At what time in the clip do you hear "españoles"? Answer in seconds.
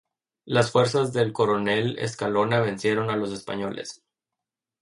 3.31-4.01